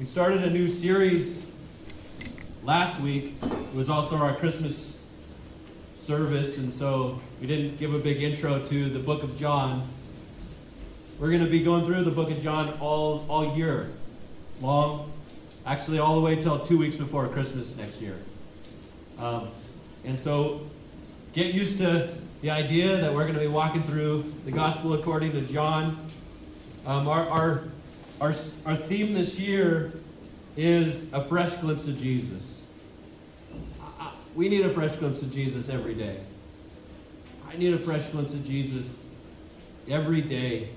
[0.00, 1.42] We started a new series
[2.64, 3.34] last week.
[3.42, 4.98] It was also our Christmas
[6.06, 9.86] service, and so we didn't give a big intro to the book of John.
[11.18, 13.90] We're going to be going through the book of John all, all year
[14.62, 15.12] long,
[15.66, 18.16] actually, all the way till two weeks before Christmas next year.
[19.18, 19.50] Um,
[20.06, 20.62] and so
[21.34, 22.08] get used to
[22.40, 26.08] the idea that we're going to be walking through the gospel according to John.
[26.86, 27.64] Um, our, our,
[28.20, 28.34] our,
[28.66, 29.92] our theme this year
[30.56, 32.60] is a fresh glimpse of Jesus.
[34.34, 36.20] We need a fresh glimpse of Jesus every day.
[37.48, 39.02] I need a fresh glimpse of Jesus
[39.88, 40.68] every day.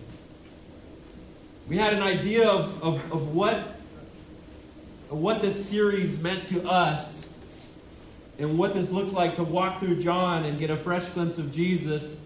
[1.68, 3.78] We had an idea of, of, of what,
[5.10, 7.30] what this series meant to us
[8.40, 11.54] and what this looks like to walk through John and get a fresh glimpse of
[11.54, 12.20] Jesus.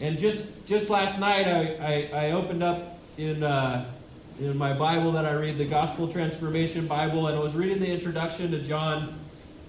[0.00, 3.92] And just just last night, I, I, I opened up in uh,
[4.40, 7.90] in my Bible that I read, the Gospel Transformation Bible, and I was reading the
[7.90, 9.18] introduction to John,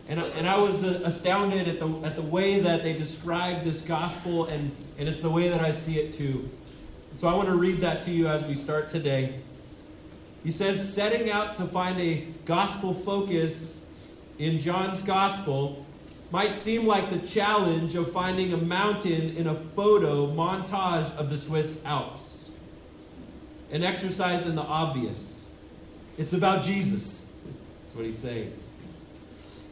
[0.07, 3.81] and and I was uh, astounded at the at the way that they describe this
[3.81, 6.49] gospel, and and it's the way that I see it too.
[7.17, 9.39] So I want to read that to you as we start today.
[10.43, 13.81] He says, setting out to find a gospel focus
[14.37, 15.85] in John's Gospel
[16.31, 21.37] might seem like the challenge of finding a mountain in a photo montage of the
[21.37, 22.28] Swiss Alps.
[23.71, 25.41] An exercise in the obvious.
[26.17, 27.25] It's about Jesus.
[27.45, 28.53] That's what he's saying.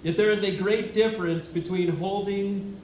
[0.03, 2.79] Yet there is a great difference between holding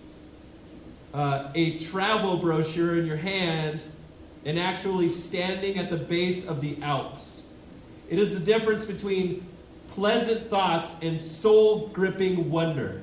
[1.13, 3.81] uh, a travel brochure in your hand
[4.45, 7.43] and actually standing at the base of the Alps.
[8.09, 9.45] It is the difference between
[9.93, 13.01] pleasant thoughts, and soul gripping wonder,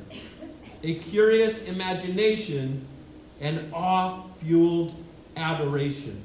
[0.82, 2.84] a curious imagination,
[3.40, 4.92] and awe fueled
[5.36, 6.20] adoration.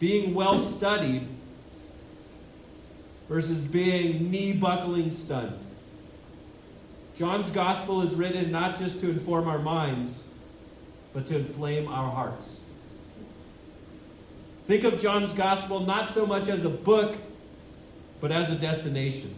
[0.00, 1.28] Being well studied
[3.28, 5.56] versus being knee buckling stunned.
[7.16, 10.24] John's gospel is written not just to inform our minds,
[11.12, 12.60] but to inflame our hearts.
[14.66, 17.16] Think of John's gospel not so much as a book,
[18.20, 19.34] but as a destination.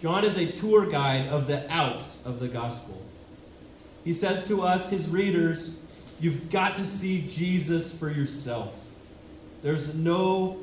[0.00, 3.00] John is a tour guide of the Alps of the gospel.
[4.02, 5.76] He says to us, his readers,
[6.20, 8.74] you've got to see Jesus for yourself.
[9.62, 10.58] There's no,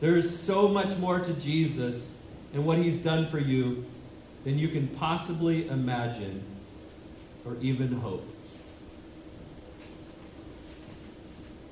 [0.00, 2.14] there is so much more to Jesus
[2.52, 3.86] and what he's done for you
[4.44, 6.42] than you can possibly imagine
[7.44, 8.26] or even hope.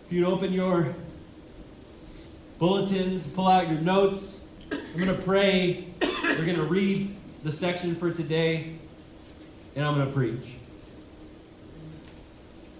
[0.07, 0.95] If you'd open your
[2.59, 5.89] bulletins, pull out your notes, I'm going to pray
[6.39, 8.75] we're going to read the section for today,
[9.75, 10.55] and I'm going to preach.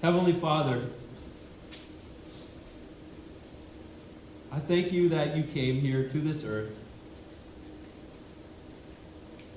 [0.01, 0.83] Heavenly Father,
[4.51, 6.75] I thank you that you came here to this earth,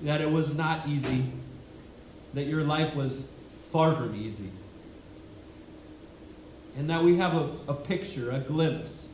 [0.01, 1.25] that it was not easy,
[2.33, 3.29] that your life was
[3.71, 4.51] far from easy,
[6.77, 9.07] and that we have a, a picture, a glimpse,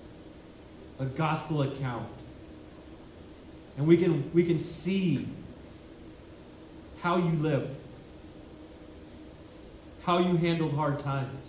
[1.00, 2.08] a gospel account
[3.78, 5.28] and we can, we can see
[7.02, 7.76] how you lived,
[10.02, 11.46] how you handled hard times,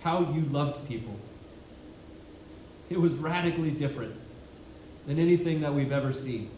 [0.00, 1.14] how you loved people.
[2.88, 4.14] It was radically different
[5.06, 6.50] than anything that we've ever seen.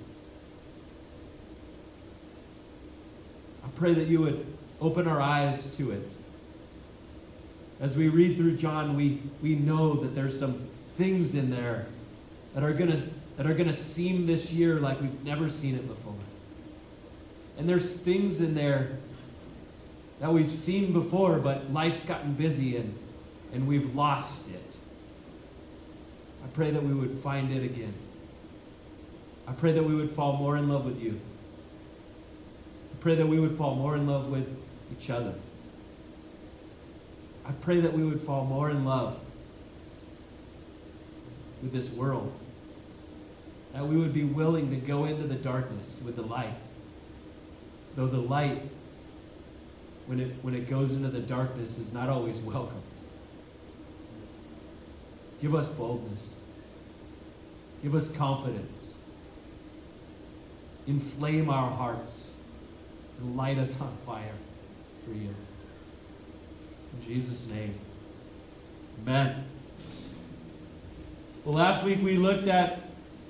[3.64, 4.46] I pray that you would
[4.80, 6.10] open our eyes to it.
[7.80, 11.86] As we read through John, we, we know that there's some things in there
[12.54, 13.02] that are going to
[13.38, 16.14] that are going to seem this year like we've never seen it before.
[17.56, 18.98] And there's things in there
[20.18, 22.98] that we've seen before, but life's gotten busy and,
[23.52, 24.67] and we've lost it.
[26.44, 27.94] I pray that we would find it again.
[29.46, 31.20] I pray that we would fall more in love with you.
[32.92, 34.46] I pray that we would fall more in love with
[34.92, 35.34] each other.
[37.46, 39.18] I pray that we would fall more in love
[41.62, 42.32] with this world
[43.72, 46.56] that we would be willing to go into the darkness with the light.
[47.96, 48.62] Though the light,
[50.06, 52.82] when it, when it goes into the darkness, is not always welcome.
[55.40, 56.20] Give us boldness.
[57.82, 58.94] Give us confidence.
[60.86, 62.28] Inflame our hearts
[63.20, 64.34] and light us on fire
[65.04, 65.34] for you.
[66.94, 67.78] In Jesus' name,
[69.02, 69.44] amen.
[71.44, 72.80] Well, last week we looked at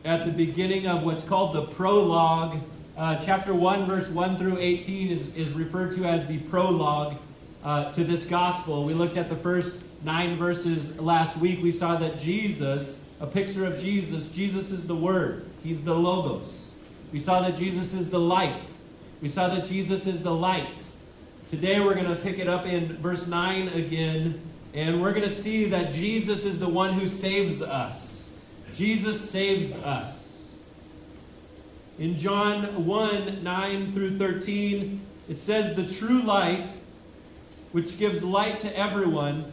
[0.04, 2.60] at the beginning of what's called the prologue.
[2.96, 7.16] Uh, chapter 1, verse 1 through 18 is, is referred to as the prologue
[7.62, 8.84] uh, to this gospel.
[8.84, 11.62] We looked at the first nine verses last week.
[11.62, 14.30] We saw that Jesus a picture of Jesus.
[14.30, 16.46] Jesus is the Word, He's the Logos.
[17.12, 18.60] We saw that Jesus is the life,
[19.20, 20.68] we saw that Jesus is the light.
[21.50, 24.38] Today we're going to pick it up in verse 9 again,
[24.74, 28.28] and we're going to see that Jesus is the one who saves us.
[28.74, 30.36] Jesus saves us.
[31.98, 36.68] In John 1 9 through 13, it says, The true light,
[37.72, 39.52] which gives light to everyone,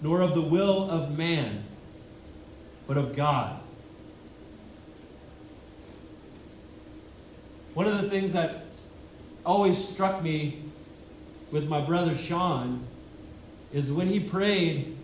[0.00, 1.64] nor of the will of man,
[2.86, 3.60] but of God.
[7.74, 8.66] One of the things that
[9.44, 10.62] always struck me
[11.50, 12.86] with my brother Sean
[13.72, 14.96] is when he prayed,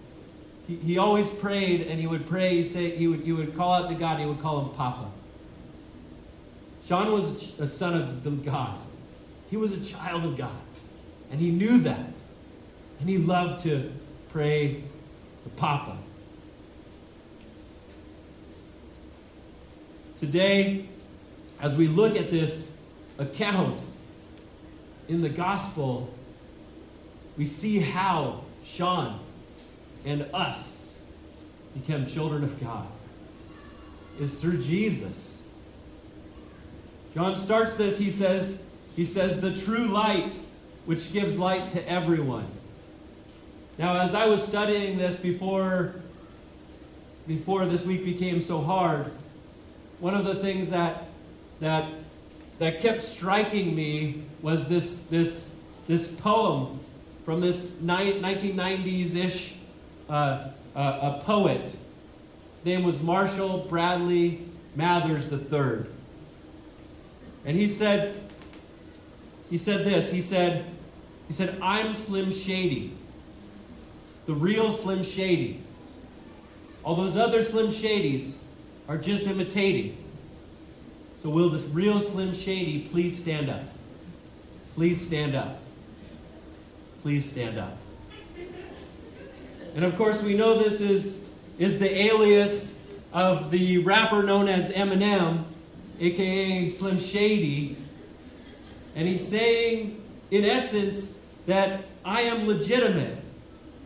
[0.68, 3.72] he, he always prayed and he would pray, he say he would he would call
[3.72, 5.10] out to God, he would call him Papa.
[6.86, 8.78] Sean was a son of God.
[9.48, 10.50] He was a child of God.
[11.30, 12.12] And he knew that.
[12.98, 13.92] And he loved to
[14.32, 14.82] pray
[15.44, 15.98] to Papa.
[20.20, 20.88] Today,
[21.60, 22.76] as we look at this
[23.18, 23.80] account
[25.08, 26.12] in the gospel,
[27.36, 29.20] we see how Sean
[30.04, 30.92] and us
[31.74, 32.86] become children of God
[34.18, 35.42] is through Jesus.
[37.14, 38.62] John starts this, he says,
[38.94, 40.34] he says, the true light
[40.84, 42.46] which gives light to everyone.
[43.80, 45.94] Now, as I was studying this before,
[47.26, 49.10] before this week became so hard,
[50.00, 51.06] one of the things that
[51.60, 51.90] that
[52.58, 55.54] that kept striking me was this this
[55.88, 56.78] this poem
[57.24, 59.54] from this 1990s ish
[60.10, 61.62] uh, uh, a poet.
[61.62, 65.86] His name was Marshall Bradley Mathers III.
[67.46, 68.20] And he said,
[69.48, 70.66] he said this, he said,
[71.28, 72.98] he said, I'm Slim Shady,
[74.30, 75.60] the real Slim Shady.
[76.84, 78.34] All those other Slim Shadys
[78.88, 79.96] are just imitating.
[81.22, 83.64] So will this real Slim Shady please stand up?
[84.74, 85.60] Please stand up
[87.02, 87.76] please stand up.
[89.74, 91.24] And of course, we know this is,
[91.58, 92.76] is the alias
[93.12, 95.44] of the rapper known as Eminem,
[95.98, 97.76] aka Slim Shady.
[98.94, 101.14] And he's saying, in essence,
[101.46, 103.19] that I am legitimate.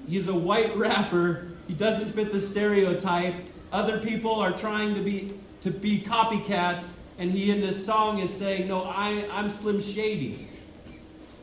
[0.07, 1.49] He's a white rapper.
[1.67, 3.35] He doesn't fit the stereotype.
[3.73, 8.33] Other people are trying to be to be copycats, and he in this song is
[8.33, 10.49] saying, No, I, I'm Slim Shady.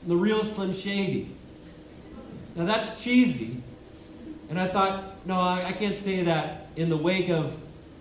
[0.06, 1.36] The real Slim Shady.
[2.56, 3.64] Now that's cheesy.
[4.50, 7.58] And I thought, no, I, I can't say that in the wake of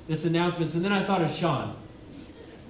[0.08, 0.74] this announcement.
[0.74, 1.76] And then I thought of Sean.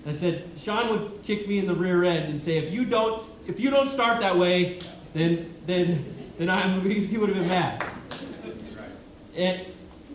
[0.07, 3.23] I said, Sean would kick me in the rear end and say, if you don't,
[3.47, 4.81] if you don't start that way,
[5.15, 7.85] then then then I'm he would have been mad.
[9.37, 9.67] And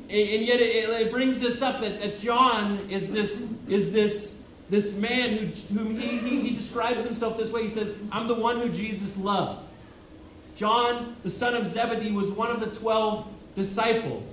[0.09, 4.35] and yet it, it brings this up that, that John is this is this
[4.69, 7.63] this man who, whom he, he, he describes himself this way.
[7.63, 9.67] He says, I'm the one who Jesus loved.
[10.55, 14.23] John, the son of Zebedee, was one of the 12 disciples.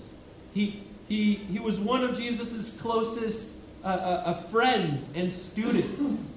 [0.55, 3.50] He, he, he was one of Jesus' closest
[3.85, 6.33] uh, uh, uh, friends and students.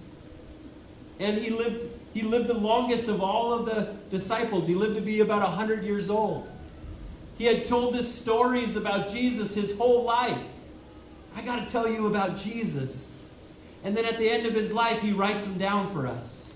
[1.20, 4.66] And he lived, he lived the longest of all of the disciples.
[4.66, 6.48] He lived to be about 100 years old.
[7.38, 10.42] He had told us stories about Jesus his whole life.
[11.36, 13.12] I got to tell you about Jesus.
[13.84, 16.54] And then at the end of his life, he writes them down for us.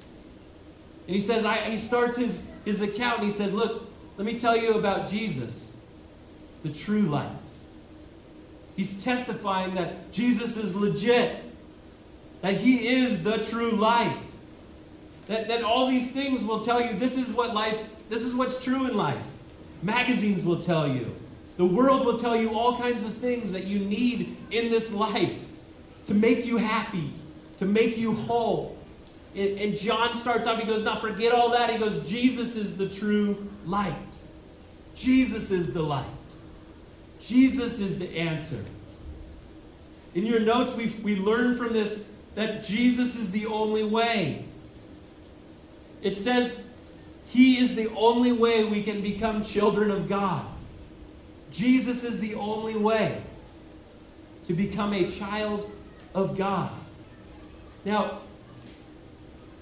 [1.07, 3.83] And he says, I, he starts his, his account and he says, Look,
[4.15, 5.73] let me tell you about Jesus,
[6.63, 7.35] the true light.
[8.77, 11.43] He's testifying that Jesus is legit,
[12.41, 14.15] that he is the true life.
[15.29, 18.61] That, that all these things will tell you this is what life, this is what's
[18.63, 19.21] true in life.
[19.83, 21.15] Magazines will tell you.
[21.57, 25.37] The world will tell you all kinds of things that you need in this life
[26.07, 27.13] to make you happy,
[27.59, 28.75] to make you whole.
[29.35, 31.69] And, and John starts off, he goes, Now forget all that.
[31.69, 33.93] He goes, Jesus is the true light.
[34.95, 36.07] Jesus is the light.
[37.21, 38.65] Jesus is the answer.
[40.15, 44.45] In your notes, we, we learn from this that Jesus is the only way.
[46.01, 46.63] It says
[47.25, 50.45] he is the only way we can become children of God.
[51.51, 53.21] Jesus is the only way.
[54.49, 55.71] to become a child
[56.15, 56.71] of God.
[57.85, 58.21] Now,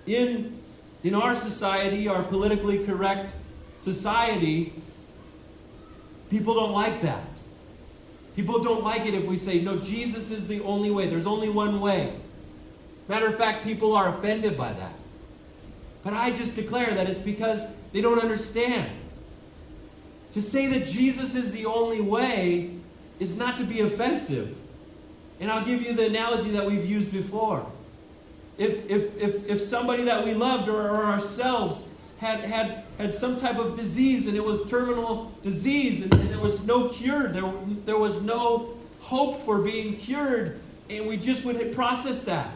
[0.06, 0.62] in,
[1.03, 3.34] in our society, our politically correct
[3.82, 4.74] society,
[6.29, 7.22] people don't like that.
[8.38, 11.10] People don't like it if we say, no, Jesus is the only way.
[11.10, 12.13] There's only one way.
[13.10, 14.94] Matter of fact, people are offended by that.
[16.08, 18.90] But I just declare that it's because they don't understand.
[20.32, 22.72] To say that Jesus is the only way
[23.20, 24.56] is not to be offensive.
[25.42, 27.70] And I'll give you the analogy that we've used before.
[28.58, 31.84] If, if, if, if somebody that we loved or, or ourselves
[32.20, 36.40] had, had, had some type of disease and it was terminal disease and, and there
[36.40, 41.76] was no cure, there, there was no hope for being cured, and we just would
[41.76, 42.50] process that.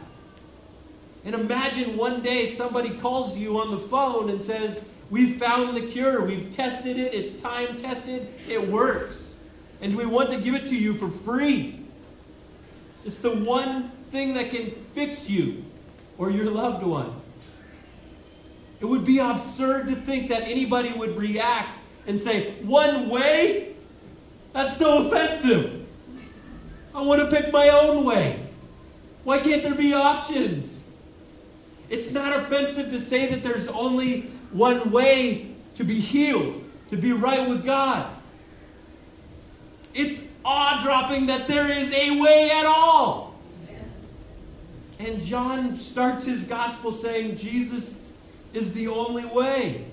[1.24, 5.82] And imagine one day somebody calls you on the phone and says, We've found the
[5.82, 9.34] cure, we've tested it, it's time tested, it works.
[9.82, 11.82] And we want to give it to you for free.
[13.04, 15.66] It's the one thing that can fix you
[16.18, 17.20] or your loved one.
[18.80, 23.76] It would be absurd to think that anybody would react and say, One way?
[24.54, 25.86] That's so offensive.
[26.94, 28.48] I want to pick my own way.
[29.24, 30.71] Why can't there be options?
[31.92, 34.22] It's not offensive to say that there's only
[34.54, 38.10] one way to be healed, to be right with God.
[39.94, 43.36] It's awe dropping that there is a way at all.
[45.00, 48.00] And John starts his gospel saying Jesus
[48.54, 49.86] is the only way.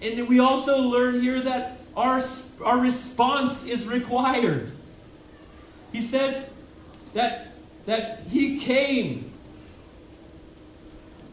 [0.00, 2.22] And we also learn here that our,
[2.64, 4.72] our response is required.
[5.92, 6.48] He says
[7.12, 7.48] that,
[7.84, 9.31] that he came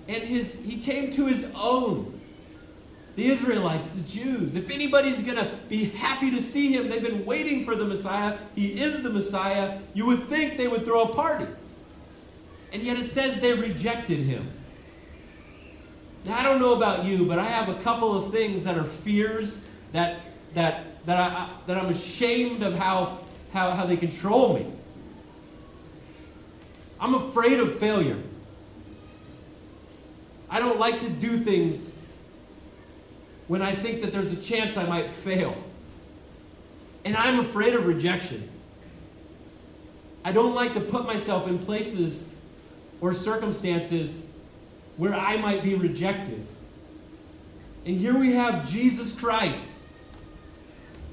[0.09, 2.19] and his, he came to his own
[3.15, 4.55] the Israelites, the Jews.
[4.55, 8.37] If anybody's going to be happy to see him, they've been waiting for the Messiah.
[8.55, 9.79] He is the Messiah.
[9.93, 11.45] You would think they would throw a party.
[12.71, 14.49] And yet it says they rejected him.
[16.23, 18.83] Now, I don't know about you, but I have a couple of things that are
[18.85, 20.21] fears that,
[20.53, 23.19] that, that, I, that I'm ashamed of how,
[23.51, 24.71] how, how they control me.
[26.99, 28.21] I'm afraid of failure.
[30.49, 31.93] I don't like to do things
[33.47, 35.55] when I think that there's a chance I might fail.
[37.05, 38.49] And I'm afraid of rejection.
[40.23, 42.29] I don't like to put myself in places
[43.01, 44.27] or circumstances
[44.97, 46.45] where I might be rejected.
[47.85, 49.73] And here we have Jesus Christ,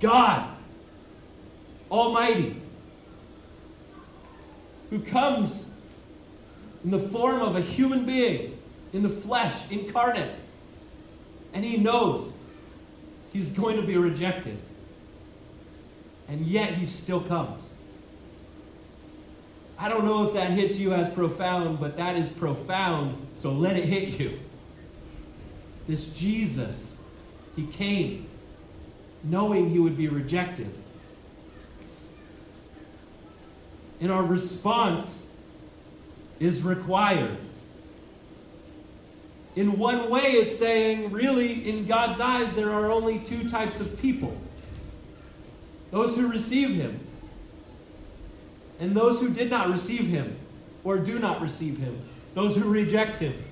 [0.00, 0.50] God
[1.90, 2.61] Almighty,
[4.90, 5.71] who comes
[6.85, 8.56] in the form of a human being,
[8.97, 10.33] in the flesh, incarnate
[11.57, 12.35] and he knows
[13.33, 14.59] he's going to be rejected.
[16.29, 17.76] And yet he still comes.
[19.79, 23.76] I don't know if that hits you as profound, but that is profound, so let
[23.79, 24.38] it hit you.
[25.88, 26.97] This Jesus,
[27.55, 28.29] he came
[29.25, 30.71] knowing he would be rejected.
[33.99, 35.25] And our response
[36.38, 37.38] is required.
[39.57, 43.99] In one way, it's saying, really, in God's eyes, there are only two types of
[43.99, 44.37] people.
[45.91, 47.01] Those who receive Him,
[48.79, 50.37] and those who did not receive Him
[50.85, 51.99] or do not receive Him,
[52.35, 53.43] those who reject Him.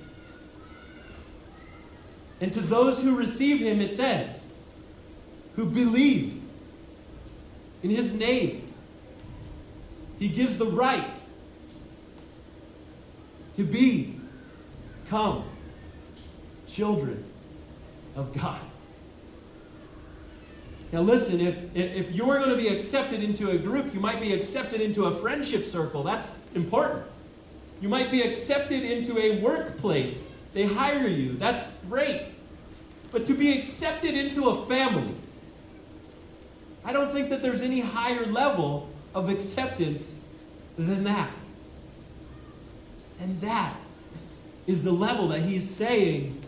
[2.39, 4.43] And to those who receive Him, it says,
[5.55, 6.39] who believe
[7.81, 8.71] in His name,
[10.19, 11.17] He gives the right
[13.55, 14.19] to be,
[15.09, 15.49] come
[16.75, 17.23] children
[18.15, 18.59] of God.
[20.91, 24.33] Now, listen, if, if you're going to be accepted into a group, you might be
[24.33, 26.03] accepted into a friendship circle.
[26.03, 27.03] That's important.
[27.81, 30.31] You might be accepted into a workplace.
[30.53, 31.37] They hire you.
[31.37, 32.33] That's great.
[33.11, 35.15] But to be accepted into a family,
[36.83, 40.19] I don't think that there's any higher level of acceptance
[40.77, 41.31] than that.
[43.19, 43.75] And that
[44.67, 46.44] is the level that he's saying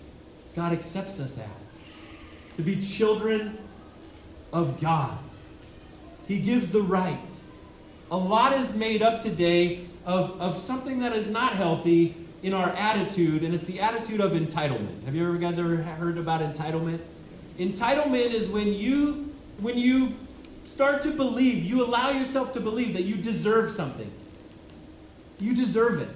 [0.57, 1.47] God accepts us at.
[2.55, 3.59] To be children
[4.51, 5.15] of God.
[6.27, 7.19] He gives the right.
[8.09, 12.69] A lot is made up today of, of something that is not healthy in our
[12.69, 15.03] attitude, and it's the attitude of entitlement.
[15.05, 17.01] Have you ever guys ever heard about entitlement?
[17.59, 20.15] Entitlement is when you when you
[20.65, 24.11] start to believe, you allow yourself to believe that you deserve something.
[25.39, 26.15] You deserve it.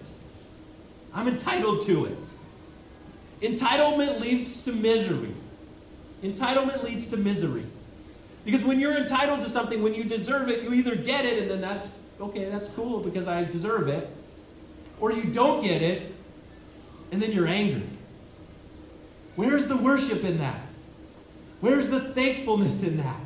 [1.14, 2.18] I'm entitled to it.
[3.42, 5.34] Entitlement leads to misery.
[6.24, 7.66] Entitlement leads to misery.
[8.46, 11.50] Because when you're entitled to something, when you deserve it, you either get it and
[11.50, 14.10] then that's okay, that's cool because I deserve it.
[15.00, 16.14] Or you don't get it,
[17.12, 17.88] and then you're angry.
[19.36, 20.62] Where's the worship in that?
[21.60, 23.20] Where's the thankfulness in that?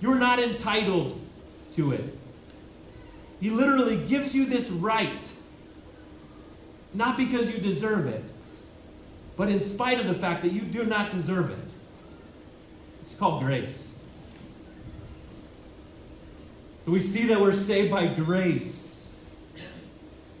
[0.00, 1.20] You're not entitled
[1.76, 2.18] to it.
[3.40, 5.32] He literally gives you this right,
[6.94, 8.24] not because you deserve it,
[9.40, 11.70] but in spite of the fact that you do not deserve it.
[13.00, 13.88] It's called grace.
[16.84, 19.10] So we see that we're saved by grace.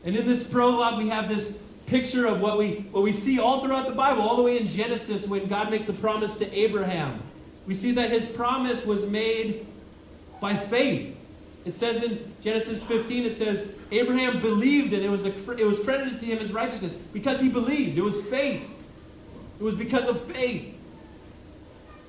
[0.04, 3.62] And in this prologue, we have this picture of what we, what we see all
[3.62, 7.22] throughout the Bible, all the way in Genesis when God makes a promise to Abraham.
[7.66, 9.66] We see that his promise was made
[10.42, 11.16] by faith.
[11.64, 15.82] It says in Genesis 15, it says, Abraham believed and it was, a, it was
[15.82, 17.96] credited to him as righteousness because he believed.
[17.96, 18.62] It was faith.
[19.60, 20.74] It was because of faith.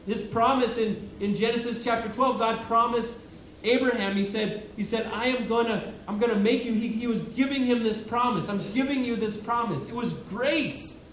[0.07, 3.19] This promise in, in Genesis chapter 12, God promised
[3.63, 6.73] Abraham, he said, he said, I am gonna, I'm gonna make you.
[6.73, 8.49] He, he was giving him this promise.
[8.49, 9.87] I'm giving you this promise.
[9.87, 11.03] It was grace.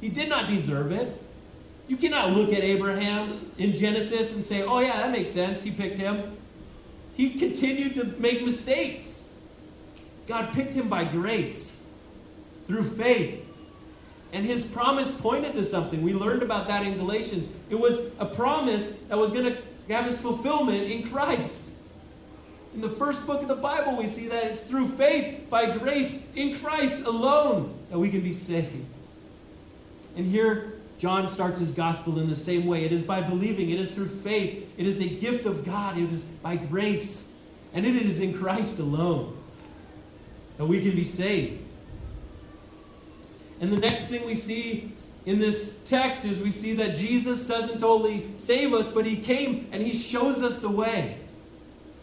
[0.00, 1.20] He did not deserve it.
[1.86, 5.62] You cannot look at Abraham in Genesis and say, oh yeah, that makes sense.
[5.62, 6.36] He picked him.
[7.14, 9.22] He continued to make mistakes.
[10.26, 11.80] God picked him by grace
[12.66, 13.43] through faith.
[14.34, 16.02] And his promise pointed to something.
[16.02, 17.48] We learned about that in Galatians.
[17.70, 19.62] It was a promise that was going to
[19.94, 21.62] have its fulfillment in Christ.
[22.74, 26.20] In the first book of the Bible, we see that it's through faith, by grace,
[26.34, 28.84] in Christ alone, that we can be saved.
[30.16, 32.84] And here, John starts his gospel in the same way.
[32.84, 36.12] It is by believing, it is through faith, it is a gift of God, it
[36.12, 37.28] is by grace,
[37.72, 39.36] and it is in Christ alone
[40.56, 41.63] that we can be saved.
[43.60, 44.92] And the next thing we see
[45.26, 49.68] in this text is we see that Jesus doesn't only save us, but he came
[49.72, 51.18] and he shows us the way.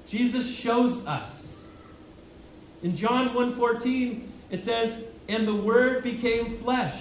[0.08, 1.68] Jesus shows us.
[2.84, 6.96] In John 1:14, it says, "And the word became flesh."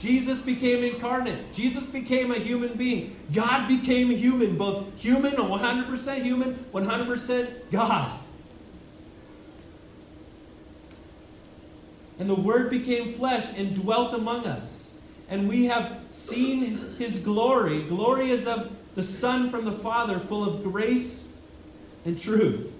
[0.00, 1.52] Jesus became incarnate.
[1.52, 3.16] Jesus became a human being.
[3.34, 8.08] God became human, both human, 100% human, 100% God.
[12.18, 14.92] And the Word became flesh and dwelt among us.
[15.28, 17.82] And we have seen his glory.
[17.82, 21.32] Glory is of the Son from the Father, full of grace
[22.04, 22.72] and truth.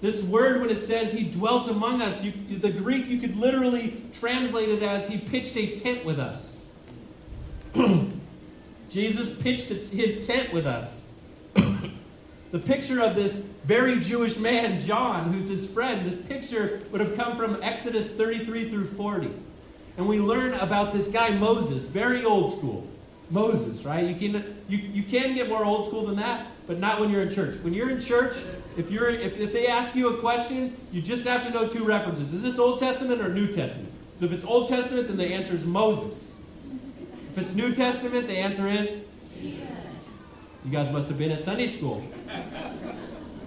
[0.00, 4.02] This word, when it says he dwelt among us, you, the Greek, you could literally
[4.18, 6.58] translate it as he pitched a tent with us.
[8.90, 11.00] Jesus pitched his tent with us.
[12.54, 17.16] The picture of this very Jewish man, John, who's his friend, this picture would have
[17.16, 19.28] come from Exodus 33 through 40.
[19.96, 22.86] And we learn about this guy, Moses, very old school.
[23.28, 24.06] Moses, right?
[24.06, 27.22] You can, you, you can get more old school than that, but not when you're
[27.22, 27.58] in church.
[27.62, 28.36] When you're in church,
[28.76, 31.82] if, you're, if, if they ask you a question, you just have to know two
[31.82, 32.32] references.
[32.32, 33.90] Is this Old Testament or New Testament?
[34.20, 36.34] So if it's Old Testament, then the answer is Moses.
[37.32, 39.06] If it's New Testament, the answer is.
[40.64, 42.02] You guys must have been at Sunday school.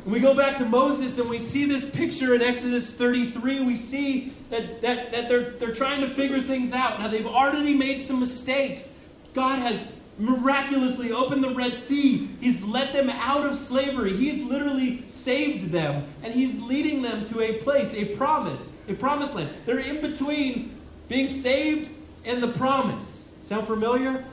[0.05, 3.61] We go back to Moses and we see this picture in Exodus 33.
[3.61, 6.99] We see that, that, that they're, they're trying to figure things out.
[6.99, 8.93] Now, they've already made some mistakes.
[9.33, 12.29] God has miraculously opened the Red Sea.
[12.39, 14.15] He's let them out of slavery.
[14.15, 16.05] He's literally saved them.
[16.21, 19.49] And He's leading them to a place, a promise, a promised land.
[19.65, 20.77] They're in between
[21.09, 21.89] being saved
[22.23, 23.27] and the promise.
[23.43, 24.23] Sound familiar?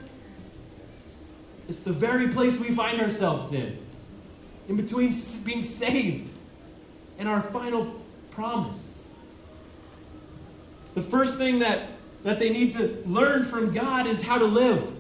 [1.69, 3.79] It's the very place we find ourselves in.
[4.69, 6.31] In between being saved
[7.19, 8.01] and our final
[8.31, 8.99] promise.
[10.95, 11.89] The first thing that,
[12.23, 14.91] that they need to learn from God is how to live.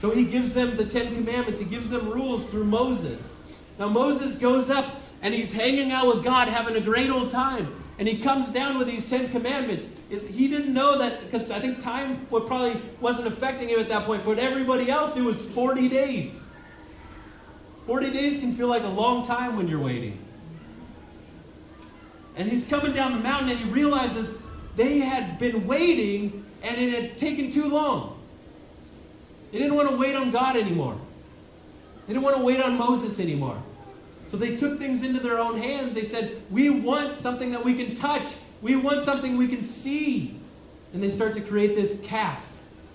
[0.00, 3.36] So he gives them the Ten Commandments, he gives them rules through Moses.
[3.78, 7.83] Now, Moses goes up and he's hanging out with God, having a great old time.
[7.98, 9.86] And he comes down with these Ten Commandments.
[10.08, 14.04] He didn't know that, because I think time would probably wasn't affecting him at that
[14.04, 16.40] point, but everybody else, it was 40 days.
[17.86, 20.18] 40 days can feel like a long time when you're waiting.
[22.34, 24.38] And he's coming down the mountain and he realizes
[24.74, 28.18] they had been waiting and it had taken too long.
[29.52, 30.98] They didn't want to wait on God anymore.
[32.06, 33.62] They didn't want to wait on Moses anymore.
[34.34, 35.94] So they took things into their own hands.
[35.94, 38.26] They said, We want something that we can touch.
[38.62, 40.34] We want something we can see.
[40.92, 42.44] And they start to create this calf,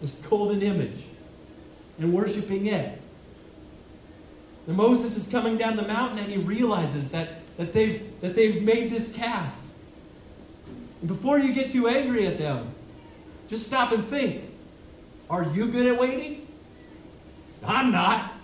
[0.01, 1.05] this golden image,
[1.97, 3.01] and worshiping it.
[4.67, 8.61] And Moses is coming down the mountain and he realizes that, that, they've, that they've
[8.61, 9.53] made this calf.
[10.99, 12.73] And before you get too angry at them,
[13.47, 14.43] just stop and think
[15.29, 16.45] Are you good at waiting?
[17.63, 18.38] I'm not.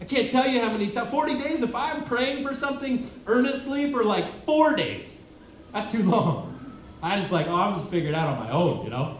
[0.00, 1.10] I can't tell you how many times.
[1.10, 5.20] 40 days, if I'm praying for something earnestly for like four days,
[5.72, 6.56] that's too long.
[7.02, 9.18] I just like, oh, I'm just figuring it out on my own, you know?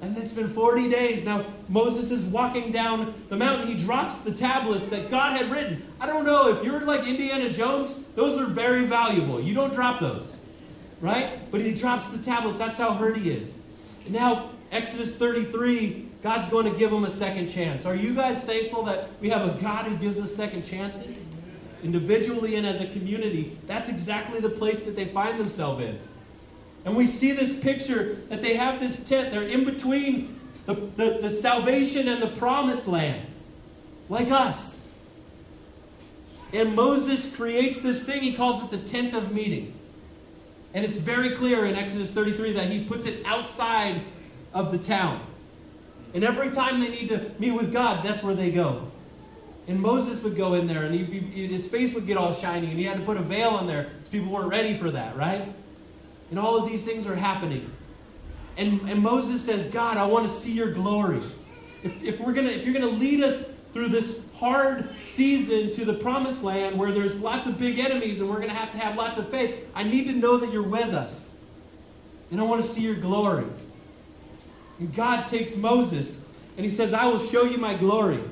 [0.00, 1.24] And it's been 40 days.
[1.24, 3.68] Now, Moses is walking down the mountain.
[3.68, 5.86] He drops the tablets that God had written.
[6.00, 9.40] I don't know, if you're like Indiana Jones, those are very valuable.
[9.40, 10.36] You don't drop those,
[11.00, 11.50] right?
[11.52, 12.58] But he drops the tablets.
[12.58, 13.52] That's how hurt he is.
[14.04, 17.84] And now, Exodus 33, God's going to give them a second chance.
[17.84, 21.16] Are you guys thankful that we have a God who gives us second chances?
[21.82, 25.98] Individually and as a community, that's exactly the place that they find themselves in.
[26.84, 29.32] And we see this picture that they have this tent.
[29.32, 33.26] They're in between the, the, the salvation and the promised land,
[34.08, 34.84] like us.
[36.52, 39.74] And Moses creates this thing, he calls it the tent of meeting.
[40.74, 44.02] And it's very clear in Exodus 33 that he puts it outside
[44.54, 45.26] of the town.
[46.14, 48.90] And every time they need to meet with God, that's where they go.
[49.66, 52.78] And Moses would go in there, and he, his face would get all shiny, and
[52.78, 55.54] he had to put a veil in there because people weren't ready for that, right?
[56.30, 57.70] And all of these things are happening.
[58.56, 61.20] And, and Moses says, God, I want to see your glory.
[61.82, 65.84] If, if, we're gonna, if you're going to lead us through this hard season to
[65.84, 68.78] the promised land where there's lots of big enemies and we're going to have to
[68.78, 71.30] have lots of faith, I need to know that you're with us.
[72.30, 73.46] And I want to see your glory.
[74.78, 76.22] And God takes Moses
[76.56, 78.22] and he says, I will show you my glory,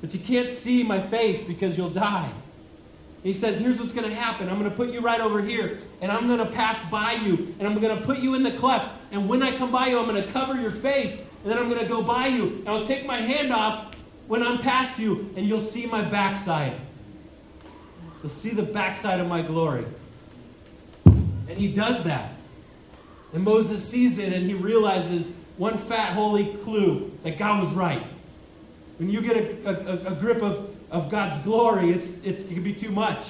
[0.00, 2.32] but you can't see my face because you'll die.
[3.22, 4.48] He says, Here's what's going to happen.
[4.48, 7.54] I'm going to put you right over here, and I'm going to pass by you,
[7.58, 8.88] and I'm going to put you in the cleft.
[9.10, 11.68] And when I come by you, I'm going to cover your face, and then I'm
[11.68, 13.94] going to go by you, and I'll take my hand off
[14.28, 16.80] when I'm past you, and you'll see my backside.
[18.22, 19.86] You'll see the backside of my glory.
[21.04, 22.32] And he does that.
[23.32, 28.06] And Moses sees it, and he realizes one fat, holy clue that God was right.
[28.98, 32.62] When you get a, a, a grip of of God's glory, it's, it's, it can
[32.62, 33.26] be too much.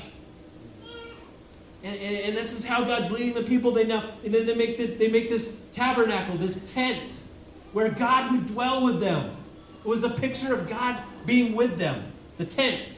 [1.83, 3.71] And, and, and, this is how God's leading the people.
[3.71, 7.13] They now and then they make the, they make this tabernacle, this tent,
[7.73, 9.37] where God would dwell with them.
[9.85, 12.03] It was a picture of God being with them,
[12.39, 12.89] the tent.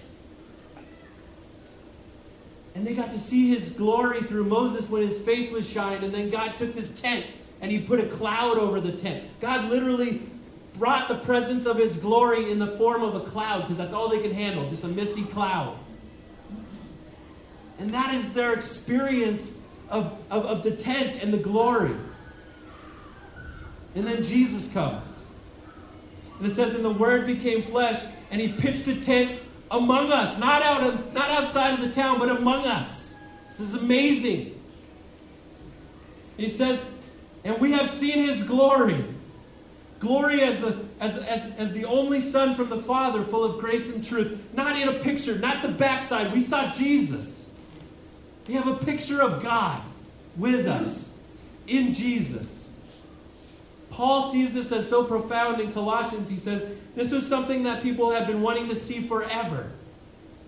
[2.75, 6.05] And they got to see his glory through Moses when his face was shined.
[6.05, 7.27] And then God took this tent
[7.61, 9.25] and he put a cloud over the tent.
[9.40, 10.23] God literally
[10.75, 14.09] brought the presence of his glory in the form of a cloud because that's all
[14.09, 15.77] they could handle, just a misty cloud.
[17.79, 21.94] And that is their experience of, of, of the tent and the glory.
[23.94, 25.09] And then Jesus comes.
[26.38, 29.40] And it says, And the Word became flesh, and he pitched a tent
[29.71, 33.16] among us, not, out of, not outside of the town, but among us.
[33.49, 34.61] This is amazing.
[36.37, 36.90] He says,
[37.49, 39.05] And we have seen his glory
[40.01, 43.93] Glory as the, as, as, as the only Son from the Father, full of grace
[43.93, 44.39] and truth.
[44.53, 46.33] Not in a picture, not the backside.
[46.33, 47.51] We saw Jesus.
[48.47, 49.83] We have a picture of God
[50.37, 51.11] with us
[51.67, 52.69] in Jesus.
[53.91, 56.29] Paul sees this as so profound in Colossians.
[56.29, 59.73] He says, This was something that people have been wanting to see forever.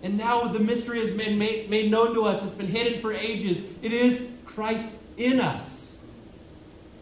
[0.01, 2.41] And now the mystery has been made, made known to us.
[2.41, 3.63] It's been hidden for ages.
[3.81, 5.80] It is Christ in us.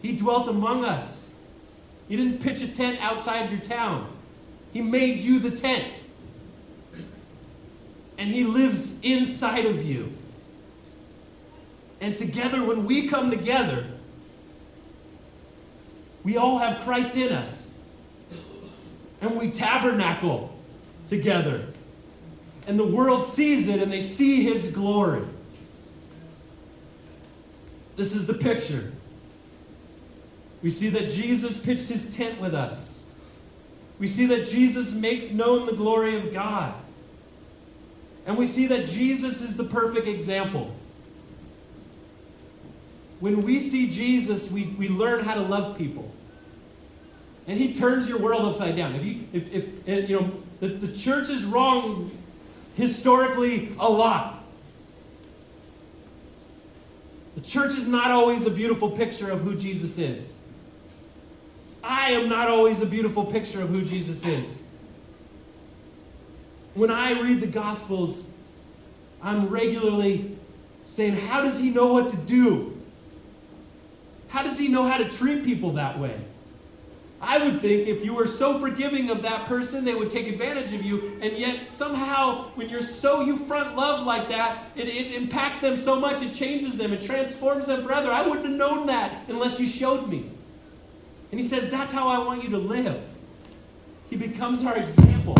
[0.02, 1.28] He dwelt among us.
[2.08, 4.10] He didn't pitch a tent outside your town.
[4.72, 5.94] He made you the tent.
[8.18, 10.12] And He lives inside of you.
[12.00, 13.86] And together, when we come together,
[16.24, 17.68] we all have Christ in us.
[19.20, 20.54] And we tabernacle
[21.08, 21.66] together.
[22.66, 25.24] And the world sees it and they see His glory.
[27.96, 28.92] This is the picture.
[30.62, 33.00] We see that Jesus pitched his tent with us.
[33.98, 36.74] We see that Jesus makes known the glory of God.
[38.26, 40.74] And we see that Jesus is the perfect example.
[43.20, 46.10] When we see Jesus, we, we learn how to love people.
[47.46, 48.94] And he turns your world upside down.
[48.94, 52.10] If you, if, if, if you know, the, the church is wrong
[52.76, 54.44] historically a lot.
[57.34, 60.32] The church is not always a beautiful picture of who Jesus is.
[61.82, 64.62] I am not always a beautiful picture of who Jesus is.
[66.74, 68.26] When I read the Gospels,
[69.22, 70.36] I'm regularly
[70.88, 72.80] saying, How does he know what to do?
[74.28, 76.20] How does he know how to treat people that way?
[77.22, 80.72] I would think if you were so forgiving of that person, they would take advantage
[80.72, 81.18] of you.
[81.20, 85.76] And yet, somehow, when you're so, you front love like that, it, it impacts them
[85.76, 88.10] so much, it changes them, it transforms them forever.
[88.10, 90.30] I wouldn't have known that unless you showed me.
[91.30, 93.02] And he says, That's how I want you to live.
[94.08, 95.36] He becomes our example.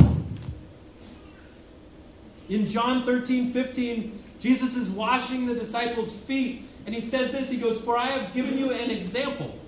[2.49, 7.59] In John 13, 15, Jesus is washing the disciples' feet, and he says this He
[7.59, 9.59] goes, For I have given you an example,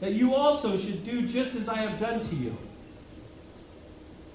[0.00, 2.56] that you also should do just as I have done to you.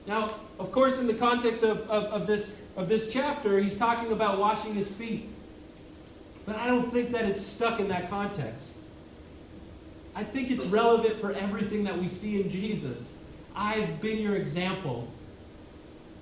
[0.07, 4.11] Now, of course, in the context of, of, of, this, of this chapter, he's talking
[4.11, 5.29] about washing his feet.
[6.45, 8.75] But I don't think that it's stuck in that context.
[10.15, 13.17] I think it's relevant for everything that we see in Jesus.
[13.55, 15.07] I've been your example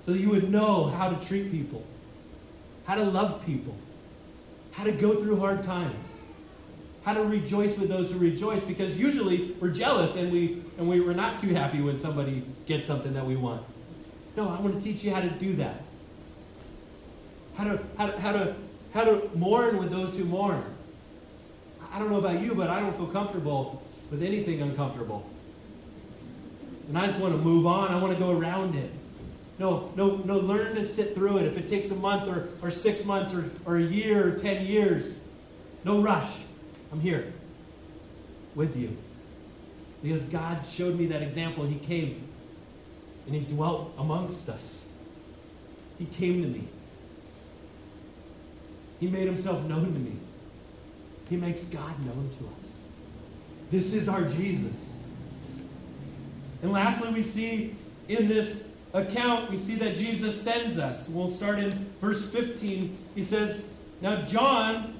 [0.08, 1.84] so you would know how to treat people,
[2.86, 3.76] how to love people,
[4.70, 5.94] how to go through hard times,
[7.02, 11.00] how to rejoice with those who rejoice, because usually we're jealous and, we, and we,
[11.00, 13.62] we're not too happy when somebody gets something that we want.
[14.34, 15.82] No, I want to teach you how to do that.
[17.56, 18.54] How to, how to, how to,
[18.94, 20.64] how to mourn with those who mourn.
[21.92, 25.28] I don't know about you, but I don't feel comfortable with anything uncomfortable.
[26.88, 27.90] And I just want to move on.
[27.90, 28.90] I want to go around it.
[29.58, 31.46] No, no, no, learn to sit through it.
[31.46, 34.64] If it takes a month or, or six months or, or a year or ten
[34.64, 35.18] years,
[35.84, 36.30] no rush.
[36.92, 37.32] I'm here
[38.54, 38.96] with you.
[40.02, 41.66] Because God showed me that example.
[41.66, 42.28] He came
[43.26, 44.86] and he dwelt amongst us.
[45.98, 46.68] He came to me.
[49.00, 50.16] He made himself known to me.
[51.28, 52.72] He makes God known to us.
[53.70, 54.92] This is our Jesus.
[56.62, 57.76] And lastly, we see
[58.08, 61.08] in this account, we see that Jesus sends us.
[61.08, 62.96] We'll start in verse 15.
[63.14, 63.62] He says,
[64.00, 64.98] Now John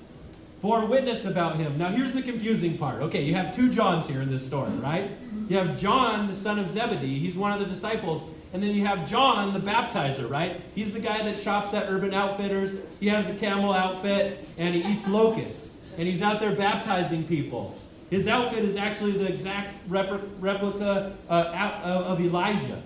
[0.60, 1.78] bore witness about him.
[1.78, 3.02] Now here's the confusing part.
[3.02, 5.10] Okay, you have two Johns here in this story, right?
[5.48, 7.18] You have John, the son of Zebedee.
[7.18, 8.22] He's one of the disciples.
[8.52, 10.60] And then you have John, the baptizer, right?
[10.74, 12.80] He's the guy that shops at Urban Outfitters.
[12.98, 15.74] He has a camel outfit and he eats locusts.
[15.98, 17.76] And he's out there baptizing people.
[18.08, 22.82] His outfit is actually the exact replica uh, of Elijah,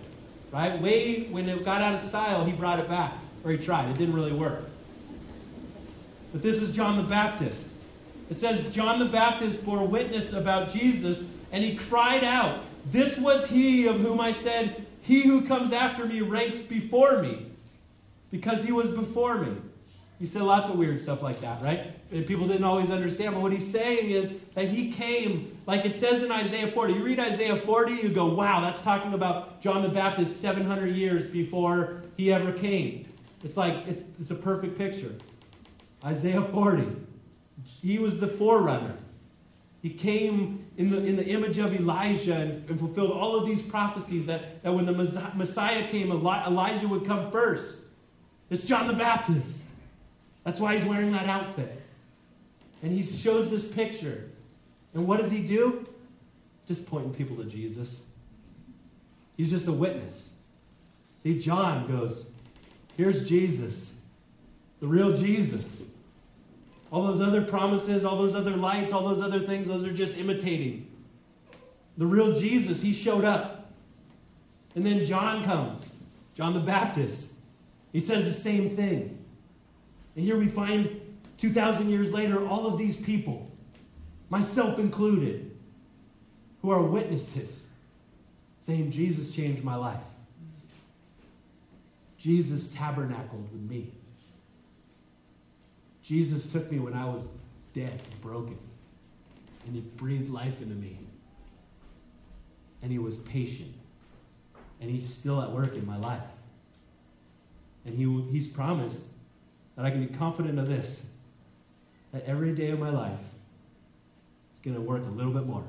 [0.50, 0.80] right?
[0.80, 3.12] Way when it got out of style, he brought it back,
[3.44, 3.90] or he tried.
[3.90, 4.64] It didn't really work.
[6.32, 7.68] But this is John the Baptist.
[8.30, 13.48] It says John the Baptist bore witness about Jesus, and he cried out, This was
[13.48, 17.46] he of whom I said, He who comes after me ranks before me,
[18.30, 19.54] because he was before me.
[20.18, 21.94] He said lots of weird stuff like that, right?
[22.12, 23.34] People didn't always understand.
[23.34, 26.92] But what he's saying is that he came, like it says in Isaiah 40.
[26.92, 31.30] You read Isaiah 40, you go, wow, that's talking about John the Baptist 700 years
[31.30, 33.06] before he ever came.
[33.42, 35.14] It's like, it's, it's a perfect picture.
[36.04, 36.86] Isaiah 40.
[37.64, 38.96] He was the forerunner.
[39.80, 43.62] He came in the, in the image of Elijah and, and fulfilled all of these
[43.62, 44.92] prophecies that, that when the
[45.34, 47.78] Messiah came, Elijah would come first.
[48.50, 49.64] It's John the Baptist.
[50.44, 51.81] That's why he's wearing that outfit.
[52.82, 54.28] And he shows this picture.
[54.94, 55.86] And what does he do?
[56.66, 58.02] Just pointing people to Jesus.
[59.36, 60.30] He's just a witness.
[61.22, 62.28] See, John goes,
[62.96, 63.94] Here's Jesus,
[64.80, 65.90] the real Jesus.
[66.90, 70.18] All those other promises, all those other lights, all those other things, those are just
[70.18, 70.88] imitating.
[71.96, 73.70] The real Jesus, he showed up.
[74.74, 75.90] And then John comes,
[76.34, 77.32] John the Baptist.
[77.92, 79.18] He says the same thing.
[80.16, 81.00] And here we find
[81.42, 83.50] 2,000 years later all of these people,
[84.30, 85.50] myself included,
[86.60, 87.66] who are witnesses
[88.60, 90.04] saying, Jesus changed my life.
[92.16, 93.90] Jesus tabernacled with me.
[96.04, 97.24] Jesus took me when I was
[97.74, 98.56] dead and broken,
[99.66, 100.96] and he breathed life into me.
[102.82, 103.74] And he was patient,
[104.80, 106.22] and he's still at work in my life.
[107.84, 109.02] And he, he's promised
[109.74, 111.06] that I can be confident of this
[112.12, 115.64] that every day of my life is going to work a little bit more.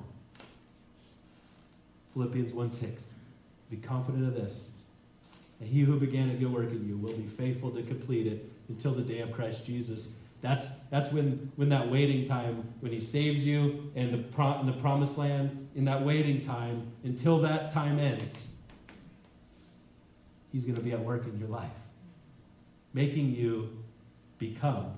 [2.13, 3.03] Philippians 1 6.
[3.69, 4.67] Be confident of this
[5.59, 8.51] that he who began a good work in you will be faithful to complete it
[8.67, 10.13] until the day of Christ Jesus.
[10.41, 14.65] That's, that's when, when that waiting time, when he saves you in the, pro, in
[14.65, 18.49] the promised land, in that waiting time, until that time ends,
[20.51, 21.71] he's going to be at work in your life,
[22.93, 23.69] making you
[24.37, 24.97] become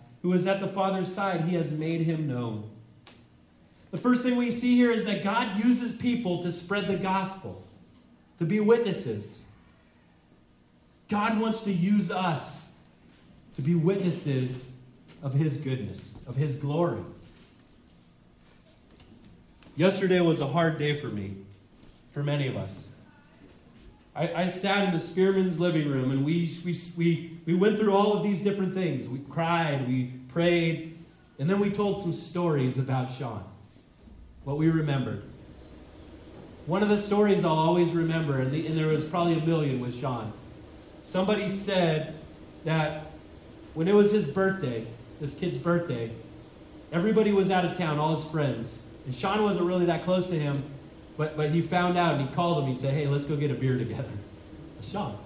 [0.21, 1.41] who is at the Father's side.
[1.41, 2.69] He has made him known.
[3.91, 7.61] The first thing we see here is that God uses people to spread the gospel,
[8.39, 9.43] to be witnesses.
[11.09, 12.69] God wants to use us
[13.55, 14.71] to be witnesses
[15.21, 17.01] of His goodness, of His glory.
[19.75, 21.35] Yesterday was a hard day for me,
[22.13, 22.87] for many of us.
[24.15, 27.95] I, I sat in the Spearman's living room and we, we, we, we went through
[27.95, 29.07] all of these different things.
[29.07, 30.97] We cried, we prayed,
[31.39, 33.43] and then we told some stories about Sean,
[34.43, 35.23] what we remembered.
[36.65, 39.79] One of the stories I'll always remember, and, the, and there was probably a million,
[39.79, 40.31] was Sean.
[41.03, 42.19] Somebody said
[42.65, 43.11] that
[43.73, 44.85] when it was his birthday,
[45.19, 46.11] this kid's birthday,
[46.91, 48.77] everybody was out of town, all his friends.
[49.05, 50.63] And Sean wasn't really that close to him,
[51.21, 52.67] but, but he found out and he called him.
[52.67, 54.09] He said, Hey, let's go get a beer together.
[54.81, 55.19] Sean.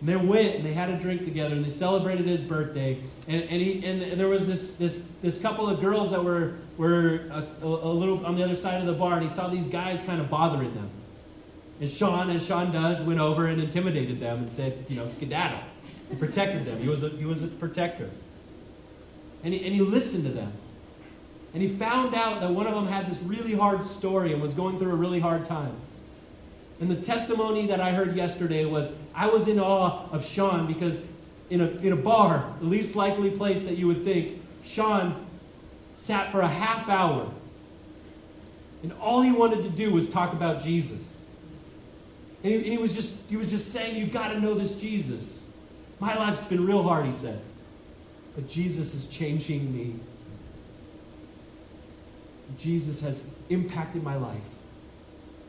[0.00, 2.98] And they went and they had a drink together and they celebrated his birthday.
[3.28, 7.26] And, and, he, and there was this, this, this couple of girls that were, were
[7.30, 9.66] a, a, a little on the other side of the bar, and he saw these
[9.66, 10.88] guys kind of bothering them.
[11.82, 15.60] And Sean, as Sean does, went over and intimidated them and said, you know, skedaddle.
[16.08, 16.80] He protected them.
[16.80, 18.08] He was a, he was a protector.
[19.42, 20.54] And he, and he listened to them.
[21.54, 24.52] And he found out that one of them had this really hard story and was
[24.52, 25.76] going through a really hard time.
[26.80, 31.00] And the testimony that I heard yesterday was I was in awe of Sean because
[31.50, 35.26] in a, in a bar, the least likely place that you would think, Sean
[35.96, 37.30] sat for a half hour.
[38.82, 41.18] And all he wanted to do was talk about Jesus.
[42.42, 44.76] And he, and he was just he was just saying, You've got to know this
[44.76, 45.40] Jesus.
[46.00, 47.40] My life's been real hard, he said.
[48.34, 49.94] But Jesus is changing me
[52.58, 54.40] Jesus has impacted my life.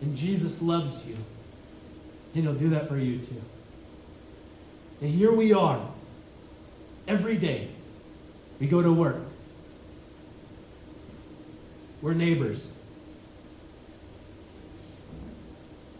[0.02, 1.16] And Jesus loves you.
[2.34, 3.42] And He'll do that for you too.
[5.02, 5.86] And here we are.
[7.08, 7.70] Every day,
[8.60, 9.22] we go to work.
[12.02, 12.70] We're neighbors.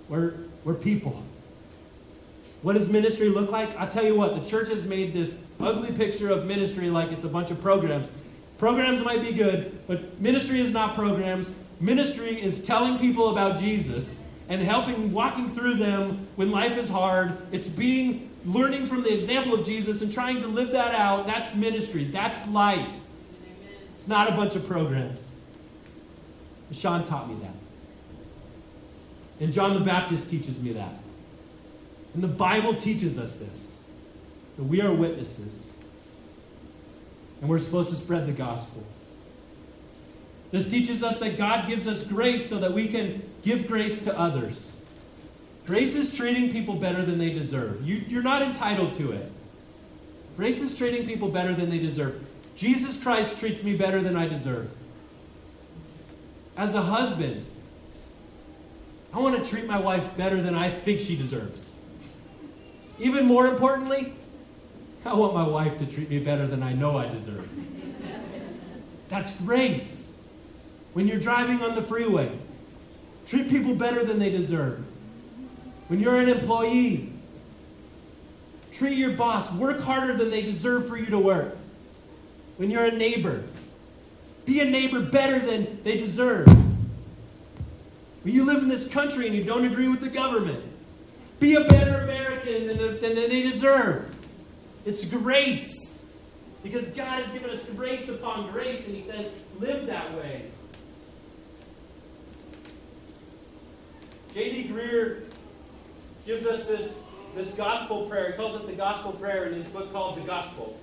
[0.08, 1.24] We're, we're people.
[2.62, 3.76] What does ministry look like?
[3.78, 7.24] I'll tell you what, the church has made this ugly picture of ministry like it's
[7.24, 8.10] a bunch of programs.
[8.58, 11.54] Programs might be good, but ministry is not programs.
[11.80, 17.34] Ministry is telling people about Jesus and helping walking through them when life is hard.
[17.52, 21.26] It's being learning from the example of Jesus and trying to live that out.
[21.26, 22.06] That's ministry.
[22.06, 22.78] That's life.
[22.80, 22.94] Amen.
[23.94, 25.20] It's not a bunch of programs.
[26.72, 27.54] Sean taught me that.
[29.40, 30.94] And John the Baptist teaches me that.
[32.14, 33.80] And the Bible teaches us this
[34.56, 35.72] that we are witnesses
[37.42, 38.84] and we're supposed to spread the gospel.
[40.52, 44.18] This teaches us that God gives us grace so that we can give grace to
[44.18, 44.72] others.
[45.66, 47.86] Grace is treating people better than they deserve.
[47.86, 49.32] You, you're not entitled to it.
[50.38, 52.24] Grace is treating people better than they deserve.
[52.56, 54.70] Jesus Christ treats me better than I deserve.
[56.56, 57.46] As a husband,
[59.14, 61.74] I want to treat my wife better than I think she deserves.
[63.00, 64.14] Even more importantly,
[65.06, 67.48] I want my wife to treat me better than I know I deserve.
[69.08, 70.16] That's grace.
[70.94, 72.36] When you're driving on the freeway,
[73.28, 74.84] treat people better than they deserve.
[75.90, 77.14] When you're an employee,
[78.72, 81.56] treat your boss, work harder than they deserve for you to work.
[82.58, 83.44] When you're a neighbor,
[84.46, 86.48] be a neighbor better than they deserve.
[88.24, 90.64] When you live in this country and you don't agree with the government,
[91.40, 94.15] be a better American than, than they deserve.
[94.86, 96.04] It's grace.
[96.64, 100.46] Because God has given us grace upon grace, and He says, live that way.
[104.34, 104.70] J.D.
[104.70, 105.24] Greear
[106.26, 107.02] gives us this,
[107.36, 108.32] this gospel prayer.
[108.32, 110.78] He calls it the gospel prayer in his book called The Gospel.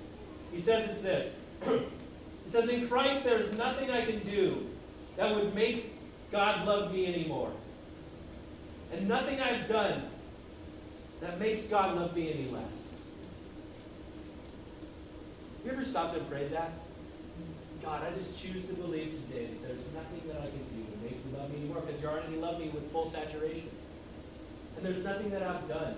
[0.52, 1.34] He says it's this.
[1.64, 4.66] he says, In Christ there is nothing I can do
[5.16, 5.92] that would make
[6.30, 7.52] God love me anymore.
[8.90, 10.08] And nothing I've done
[11.20, 12.91] that makes God love me any less.
[15.64, 16.72] You ever stopped and prayed that?
[17.82, 20.96] God, I just choose to believe today that there's nothing that I can do to
[21.04, 23.70] make you love me anymore because you already love me with full saturation.
[24.76, 25.96] And there's nothing that I've done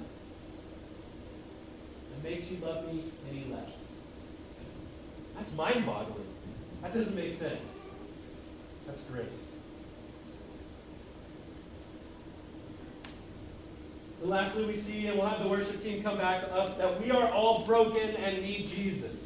[2.10, 3.92] that makes you love me any less.
[5.34, 6.26] That's mind boggling.
[6.82, 7.78] That doesn't make sense.
[8.86, 9.54] That's grace.
[14.20, 17.10] And lastly, we see, and we'll have the worship team come back up, that we
[17.10, 19.23] are all broken and need Jesus.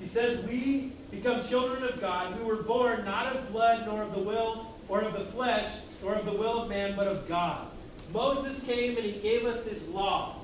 [0.00, 4.12] He says, We become children of God who were born not of blood, nor of
[4.12, 5.68] the will, or of the flesh,
[6.02, 7.68] nor of the will of man, but of God.
[8.12, 10.36] Moses came and he gave us this law.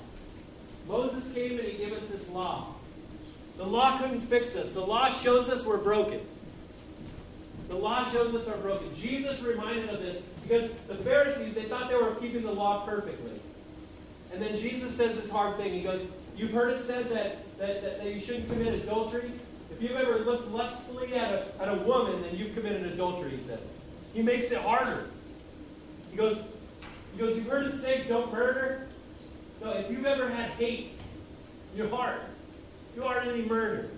[0.86, 2.74] Moses came and he gave us this law.
[3.56, 6.20] The law couldn't fix us, the law shows us we're broken.
[7.68, 8.94] The law shows us are broken.
[8.94, 13.40] Jesus reminded of this because the Pharisees, they thought they were keeping the law perfectly.
[14.32, 15.72] And then Jesus says this hard thing.
[15.72, 19.32] He goes, You've heard it said that, that, that, that you shouldn't commit adultery.
[19.76, 23.38] If you've ever looked lustfully at a, at a woman, then you've committed adultery, he
[23.38, 23.60] says.
[24.12, 25.06] He makes it harder.
[26.10, 26.44] He goes,
[27.12, 28.86] he goes, You've heard it say, don't murder?
[29.60, 30.92] No, if you've ever had hate
[31.72, 32.20] in your heart,
[32.94, 33.90] you already murdered.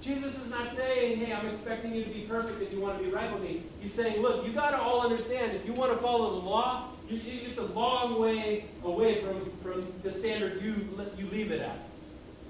[0.00, 3.04] Jesus is not saying, hey, I'm expecting you to be perfect if you want to
[3.04, 3.64] be right with me.
[3.80, 6.90] He's saying, look, you got to all understand, if you want to follow the law,
[7.10, 11.78] it's a long way away from, from the standard you, you leave it at,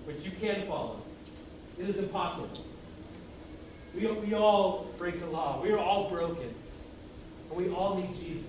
[0.05, 1.01] which you can follow.
[1.79, 2.65] It is impossible.
[3.95, 5.61] We, we all break the law.
[5.63, 6.55] We are all broken.
[7.51, 8.47] And we all need Jesus.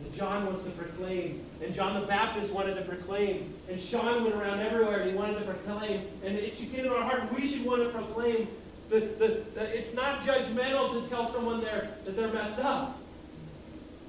[0.00, 1.44] And John wants to proclaim.
[1.62, 3.54] And John the Baptist wanted to proclaim.
[3.68, 6.06] And Sean went around everywhere and he wanted to proclaim.
[6.22, 7.32] And it should get in our heart.
[7.34, 8.48] We should want to proclaim.
[8.90, 9.44] The, the,
[9.76, 12.98] it's not judgmental to tell someone they're, that they're messed up.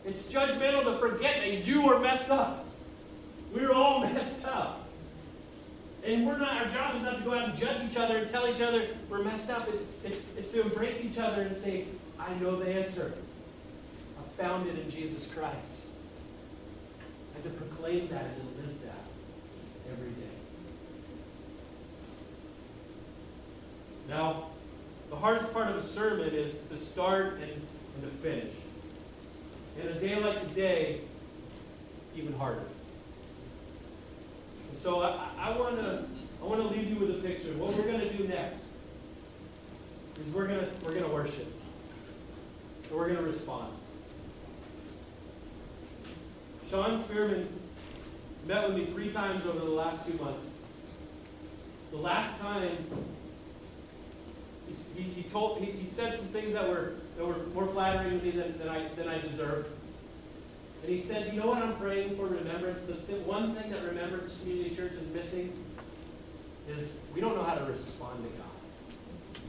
[0.03, 2.65] It's judgmental to forget that you are messed up.
[3.53, 4.84] We're all messed up.
[6.05, 8.29] And we're not, our job is not to go out and judge each other and
[8.29, 9.67] tell each other we're messed up.
[9.69, 11.85] It's, it's, it's to embrace each other and say,
[12.19, 13.13] I know the answer.
[14.19, 15.87] I found it in Jesus Christ.
[17.33, 20.35] And to proclaim that and to live that every day.
[24.07, 24.49] Now,
[25.09, 28.53] the hardest part of a sermon is to start and, and to finish.
[29.81, 31.01] And a day like today,
[32.15, 32.61] even harder.
[34.69, 36.05] And so I, want to
[36.41, 37.53] I want to leave you with a picture.
[37.53, 38.65] What we're going to do next
[40.19, 41.47] is we're going to we're going to worship.
[42.83, 43.71] And we're going to respond.
[46.69, 47.47] Sean Spearman
[48.45, 50.51] met with me three times over the last two months.
[51.91, 52.77] The last time,
[54.67, 58.19] he, he, he told he, he, said some things that were that were more flattering
[58.19, 59.69] to me than, than I than I deserved.
[60.83, 62.85] And he said, You know what I'm praying for remembrance?
[62.85, 65.51] The th- one thing that Remembrance Community Church is missing
[66.69, 69.41] is we don't know how to respond to God.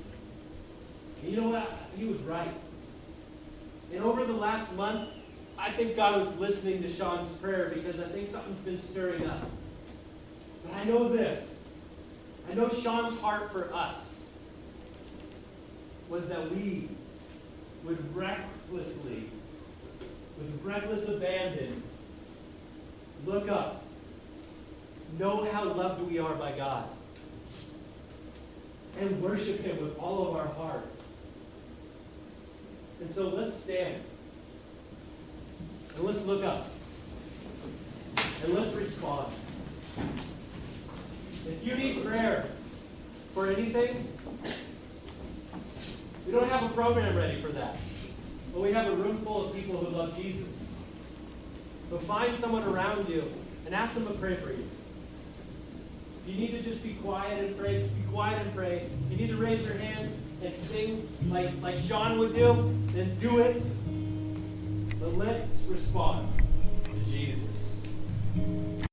[1.22, 1.70] And you know what?
[1.96, 2.54] He was right.
[3.92, 5.10] And over the last month,
[5.58, 9.50] I think God was listening to Sean's prayer because I think something's been stirring up.
[10.64, 11.60] But I know this.
[12.50, 14.24] I know Sean's heart for us
[16.08, 16.88] was that we
[17.84, 19.30] would recklessly
[20.38, 21.82] with reckless abandon,
[23.24, 23.82] look up,
[25.18, 26.88] know how loved we are by God,
[29.00, 31.02] and worship Him with all of our hearts.
[33.00, 34.02] And so let's stand.
[35.96, 36.68] And let's look up.
[38.44, 39.32] And let's respond.
[41.46, 42.48] If you need prayer
[43.32, 44.08] for anything,
[46.26, 47.76] we don't have a program ready for that.
[48.56, 50.48] But we have a room full of people who love Jesus.
[51.90, 53.22] So find someone around you
[53.66, 54.66] and ask them to pray for you.
[56.26, 58.88] You need to just be quiet and pray, be quiet and pray.
[59.10, 63.40] You need to raise your hands and sing like, like Sean would do, then do
[63.40, 63.62] it.
[65.00, 66.26] But let's respond
[66.84, 67.80] to Jesus.